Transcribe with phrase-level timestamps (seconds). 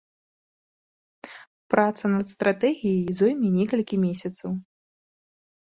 [1.73, 4.51] Праца над стратэгіяй зойме некалькі месяцаў.